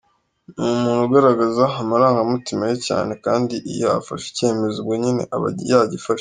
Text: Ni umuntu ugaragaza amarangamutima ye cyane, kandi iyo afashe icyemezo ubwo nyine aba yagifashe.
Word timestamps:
Ni 0.55 0.61
umuntu 0.73 1.01
ugaragaza 1.07 1.63
amarangamutima 1.81 2.61
ye 2.69 2.77
cyane, 2.87 3.11
kandi 3.25 3.55
iyo 3.73 3.87
afashe 3.99 4.25
icyemezo 4.31 4.75
ubwo 4.79 4.93
nyine 5.03 5.23
aba 5.35 5.47
yagifashe. 5.71 6.07